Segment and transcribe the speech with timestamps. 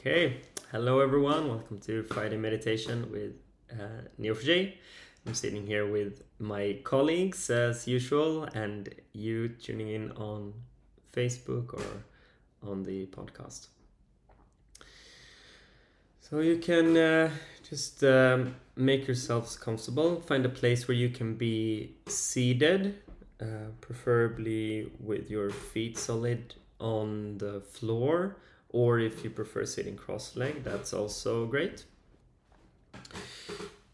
[0.00, 0.36] Okay,
[0.70, 1.48] hello everyone.
[1.48, 3.32] Welcome to Friday meditation with
[3.72, 4.74] uh, Neo4j.
[5.26, 10.54] I'm sitting here with my colleagues as usual, and you tuning in on
[11.12, 12.04] Facebook or
[12.70, 13.66] on the podcast.
[16.20, 17.30] So you can uh,
[17.68, 20.20] just um, make yourselves comfortable.
[20.20, 23.00] Find a place where you can be seated,
[23.42, 28.36] uh, preferably with your feet solid on the floor
[28.70, 31.84] or if you prefer sitting cross-legged, that's also great.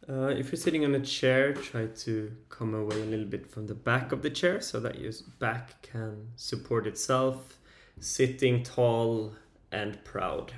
[0.08, 3.66] Uh, if you're sitting on a chair, try to come away a little bit from
[3.66, 7.58] the back of the chair so that your back can support itself,
[8.00, 9.32] sitting tall
[9.72, 10.52] and proud.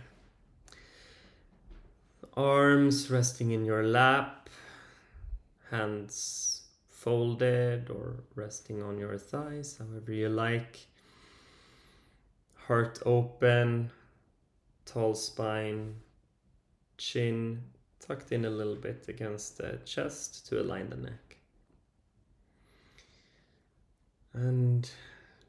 [2.36, 4.50] Arms resting in your lap,
[5.70, 10.86] hands folded or resting on your thighs, however you like.
[12.66, 13.92] Heart open,
[14.86, 15.95] tall spine,
[16.96, 17.62] chin
[18.00, 21.36] tucked in a little bit against the chest to align the neck.
[24.33, 24.88] And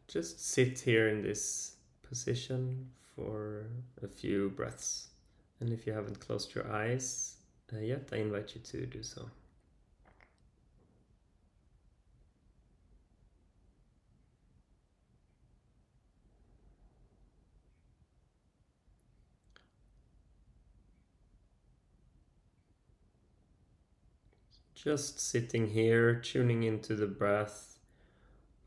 [0.07, 1.75] just sit here in this
[2.07, 3.67] position for
[4.01, 5.07] a few breaths.
[5.59, 7.35] And if you haven't closed your eyes
[7.73, 9.29] uh, yet, I invite you to do so.
[24.87, 27.77] Just sitting here, tuning into the breath,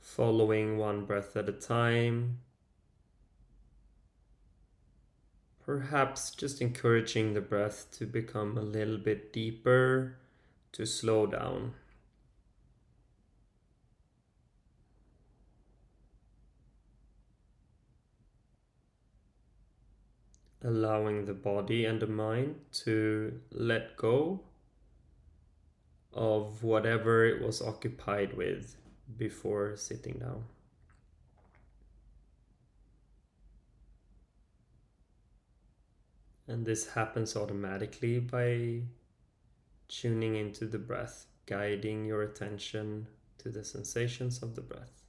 [0.00, 2.40] following one breath at a time.
[5.64, 10.18] Perhaps just encouraging the breath to become a little bit deeper,
[10.72, 11.72] to slow down.
[20.62, 24.42] allowing the body and the mind to let go
[26.12, 28.76] of whatever it was occupied with
[29.16, 30.44] before sitting down.
[36.48, 38.82] And this happens automatically by
[39.86, 43.06] tuning into the breath, guiding your attention
[43.38, 44.99] to the sensations of the breath.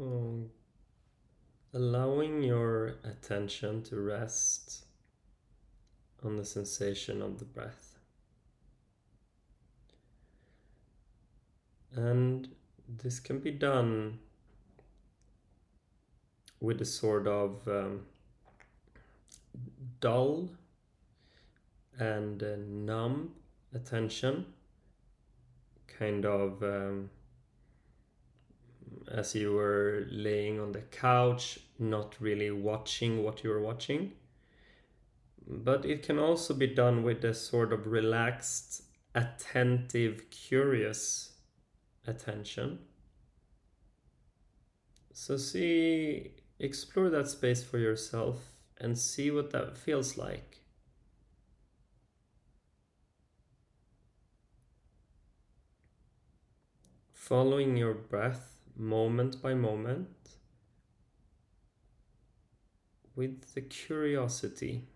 [0.00, 0.48] So,
[1.74, 4.86] allowing your attention to rest
[6.24, 7.98] on the sensation of the breath.
[11.94, 12.48] And
[12.88, 14.20] this can be done
[16.60, 18.06] with a sort of um,
[20.00, 20.48] dull
[21.98, 23.32] and uh, numb
[23.74, 24.46] attention,
[25.86, 26.62] kind of.
[26.62, 27.10] Um,
[29.10, 34.12] as you were laying on the couch, not really watching what you were watching.
[35.46, 38.82] But it can also be done with a sort of relaxed,
[39.14, 41.32] attentive, curious
[42.06, 42.78] attention.
[45.12, 50.58] So, see, explore that space for yourself and see what that feels like.
[57.12, 60.08] Following your breath moment by moment
[63.14, 64.88] with the curiosity.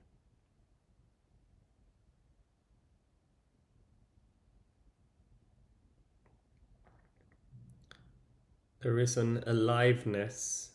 [8.80, 10.70] There is an aliveness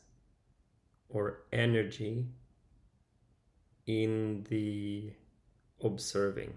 [1.09, 2.27] or energy
[3.87, 5.13] in the
[5.83, 6.53] observing.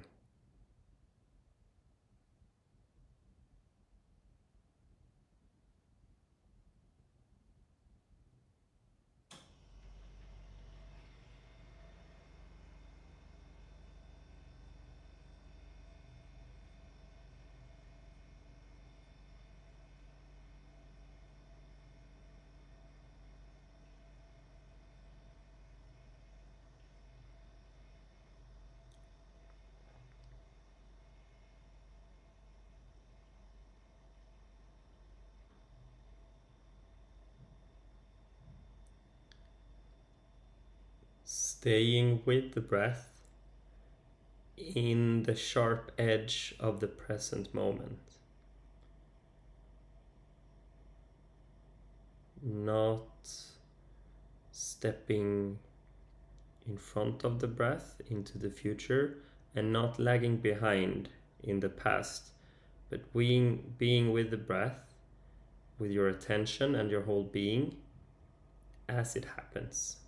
[41.62, 43.20] Staying with the breath
[44.56, 48.00] in the sharp edge of the present moment.
[52.42, 53.06] Not
[54.50, 55.60] stepping
[56.66, 59.18] in front of the breath into the future
[59.54, 61.10] and not lagging behind
[61.44, 62.30] in the past,
[62.90, 64.96] but being, being with the breath,
[65.78, 67.76] with your attention and your whole being
[68.88, 70.01] as it happens.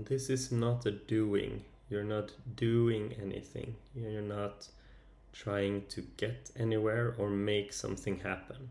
[0.00, 1.64] This is not a doing.
[1.90, 3.76] You're not doing anything.
[3.94, 4.66] You're not
[5.34, 8.70] trying to get anywhere or make something happen.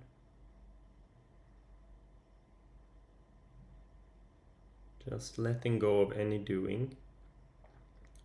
[5.08, 6.96] Just letting go of any doing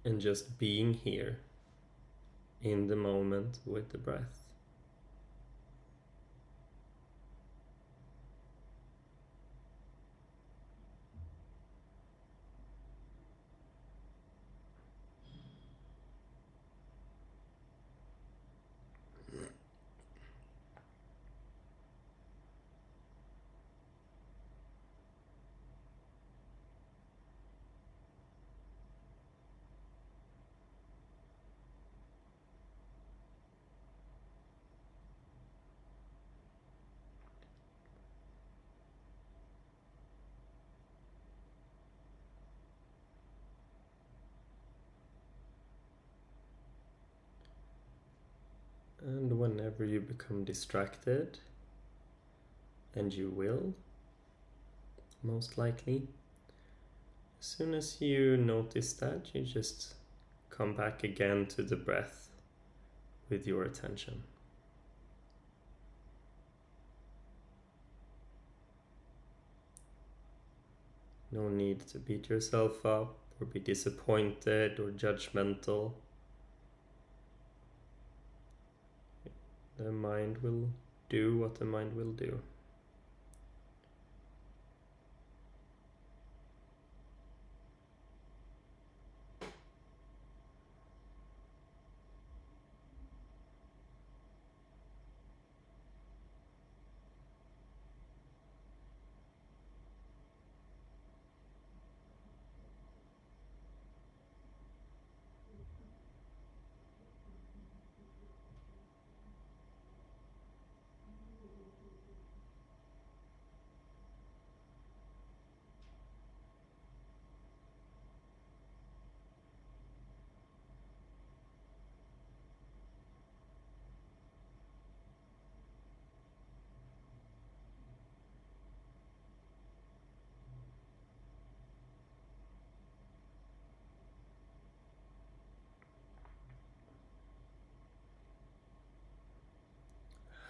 [0.05, 1.39] and just being here
[2.63, 4.47] in the moment with the breath.
[49.07, 49.39] And
[49.76, 51.38] whenever you become distracted,
[52.94, 53.75] and you will,
[55.23, 56.08] most likely,
[57.40, 59.94] as soon as you notice that, you just
[60.50, 62.28] come back again to the breath
[63.28, 64.23] with your attention.
[71.31, 75.93] No need to beat yourself up or be disappointed or judgmental.
[79.78, 80.69] The mind will
[81.08, 82.40] do what the mind will do.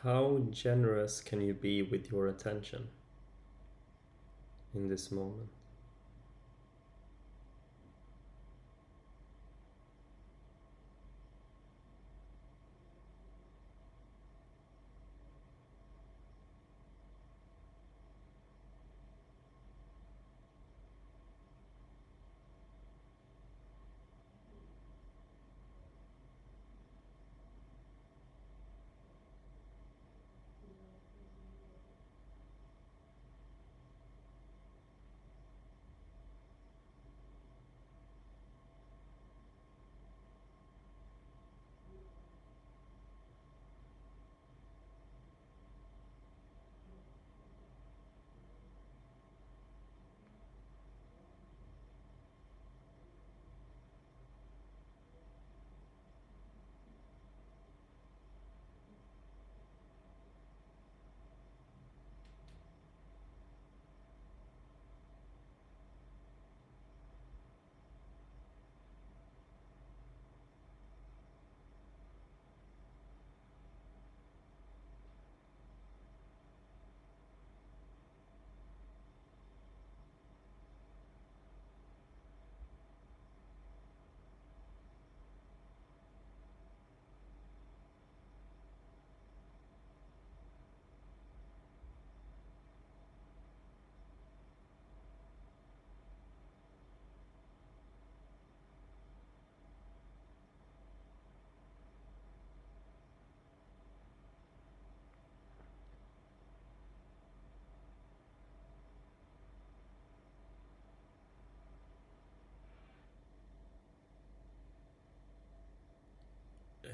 [0.07, 2.87] How generous can you be with your attention
[4.73, 5.49] in this moment?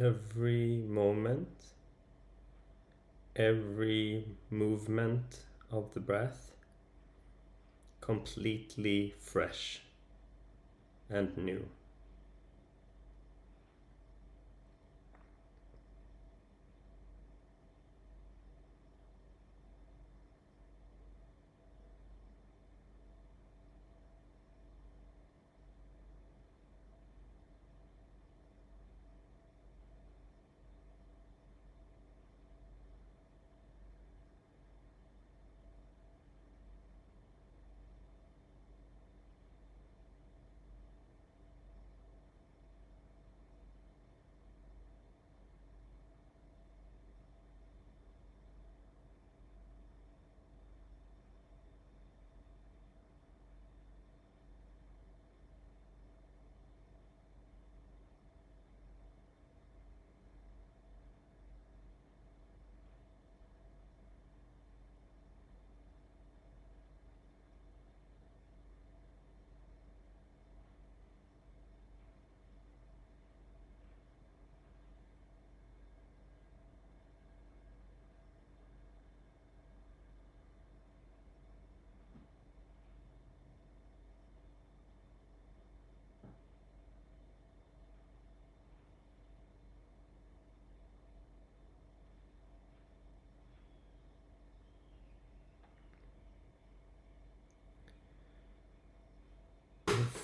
[0.01, 1.49] Every moment,
[3.37, 6.53] every movement of the breath
[8.01, 9.81] completely fresh
[11.09, 11.67] and new.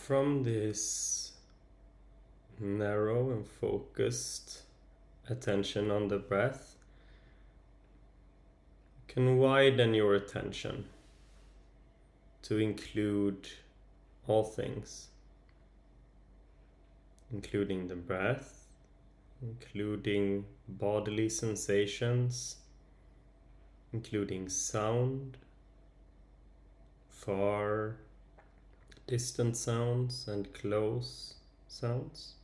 [0.09, 1.33] From this
[2.59, 4.63] narrow and focused
[5.29, 6.77] attention on the breath,
[8.97, 10.87] you can widen your attention
[12.41, 13.49] to include
[14.27, 15.09] all things,
[17.31, 18.65] including the breath,
[19.43, 22.57] including bodily sensations,
[23.93, 25.37] including sound,
[27.11, 27.97] far
[29.09, 31.35] distant sounds and close
[31.67, 32.35] sounds.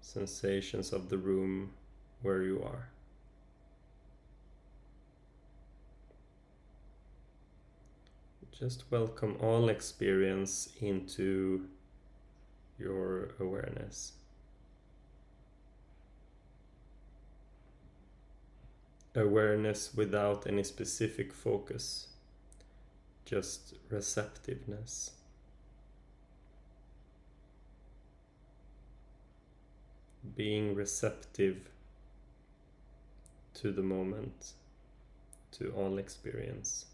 [0.00, 1.70] Sensations of the room
[2.22, 2.88] where you are.
[8.50, 11.68] Just welcome all experience into
[12.76, 14.17] your awareness.
[19.18, 22.08] Awareness without any specific focus,
[23.24, 25.12] just receptiveness.
[30.36, 31.70] Being receptive
[33.54, 34.52] to the moment,
[35.52, 36.86] to all experience.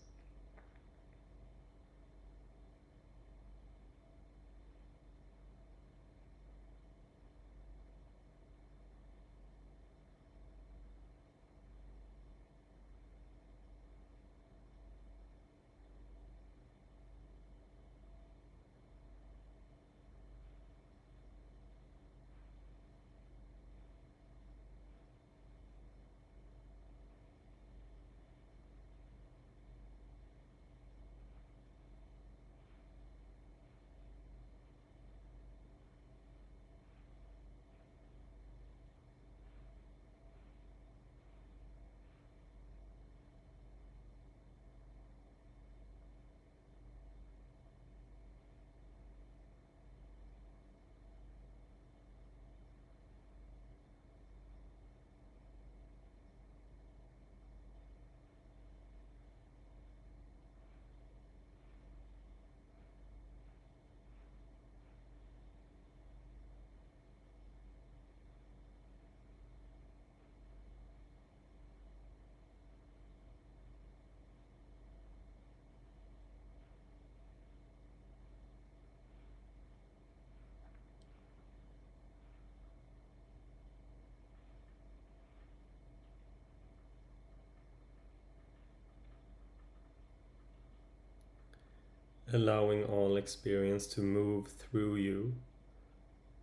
[92.34, 95.32] Allowing all experience to move through you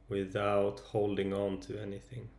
[0.07, 2.29] without holding on to anything.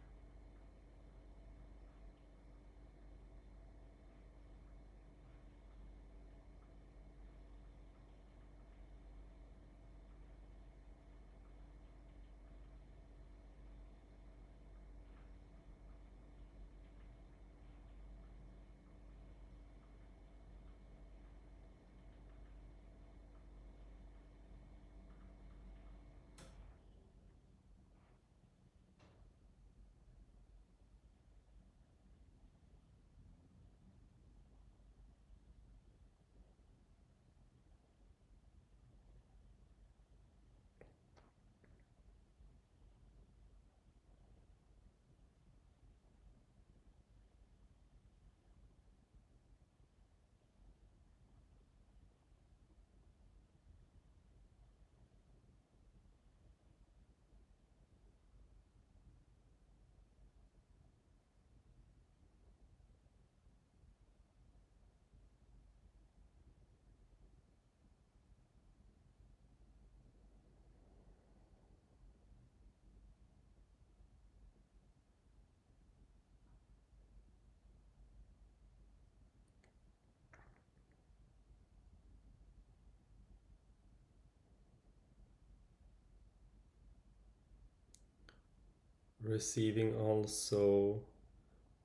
[89.25, 91.03] Receiving also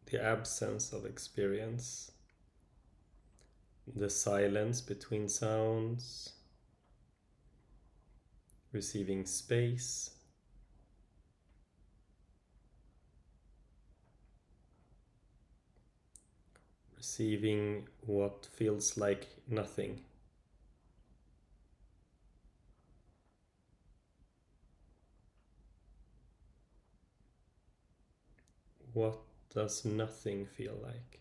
[0.06, 2.12] the absence of experience,
[3.95, 6.34] the silence between sounds,
[8.71, 10.12] receiving space.
[16.95, 20.02] Receiving what feels like nothing.
[28.98, 29.20] What
[29.54, 31.20] does nothing feel like?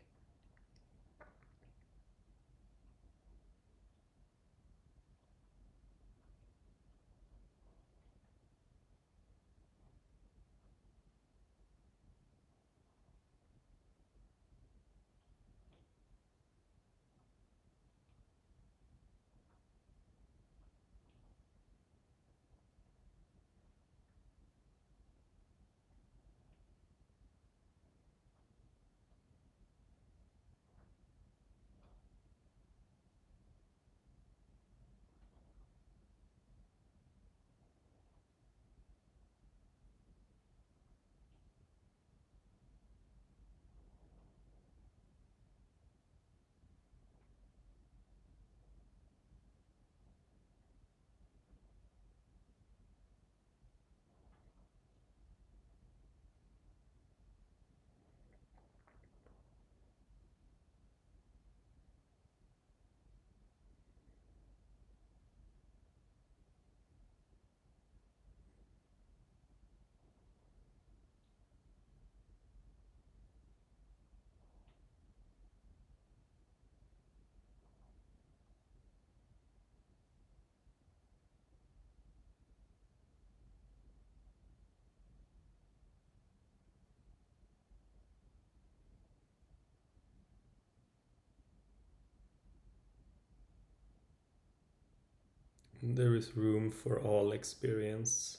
[95.89, 98.39] There is room for all experience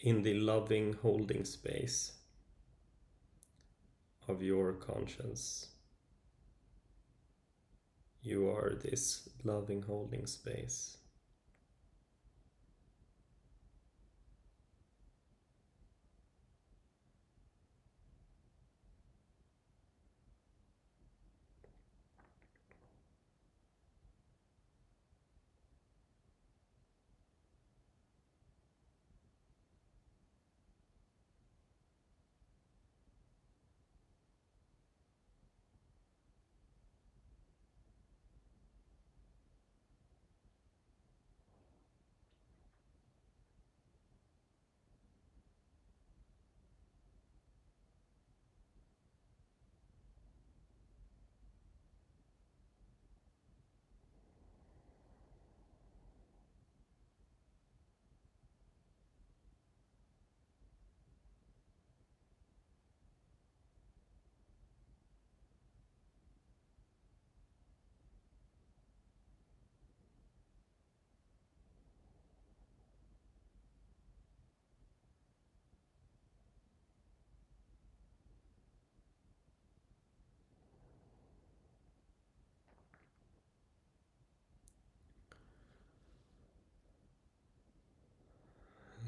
[0.00, 2.12] in the loving holding space
[4.28, 5.68] of your conscience.
[8.20, 10.98] You are this loving holding space.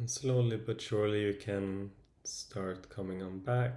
[0.00, 1.90] And slowly but surely you can
[2.24, 3.74] start coming on back.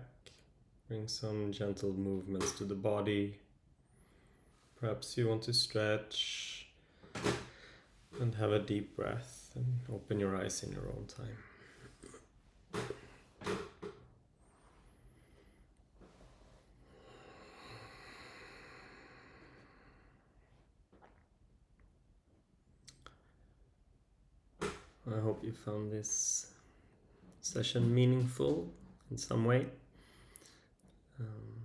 [0.87, 3.39] Bring some gentle movements to the body.
[4.79, 6.69] Perhaps you want to stretch
[8.21, 11.35] and have a deep breath and open your eyes in your own time.
[25.05, 26.47] I hope you found this
[27.41, 28.71] session meaningful
[29.11, 29.65] in some way.
[31.19, 31.63] Um,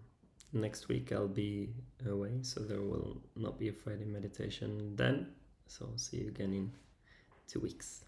[0.52, 1.70] next week I'll be
[2.08, 5.28] away, so there will not be a Friday meditation then.
[5.66, 6.70] So I'll see you again in
[7.46, 8.08] two weeks.